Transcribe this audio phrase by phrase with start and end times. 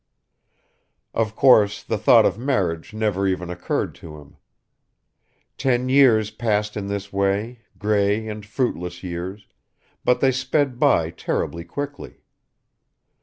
[1.13, 4.37] Of course the thought of marriage never even occurred to him.
[5.59, 9.45] Ten years passed in this way, grey and fruitless years,
[10.03, 12.23] but they sped by terribly quickly.